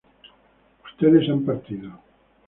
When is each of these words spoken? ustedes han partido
ustedes 0.83 1.29
han 1.29 1.45
partido 1.45 1.91